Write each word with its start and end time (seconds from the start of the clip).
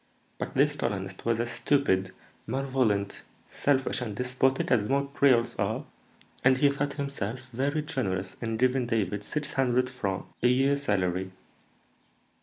But 0.39 0.55
this 0.55 0.75
colonist 0.75 1.25
was 1.27 1.39
as 1.39 1.51
stupid, 1.51 2.11
malevolent, 2.47 3.21
selfish, 3.47 4.01
and 4.01 4.15
despotic 4.15 4.71
as 4.71 4.89
most 4.89 5.13
creoles 5.13 5.55
are, 5.59 5.85
and 6.43 6.57
he 6.57 6.71
thought 6.71 6.93
himself 6.93 7.51
very 7.51 7.83
generous 7.83 8.35
in 8.41 8.57
giving 8.57 8.87
David 8.87 9.23
six 9.23 9.53
hundred 9.53 9.91
francs 9.91 10.25
(24_l._) 10.25 10.33
a 10.41 10.47
year 10.47 10.77
salary. 10.77 11.31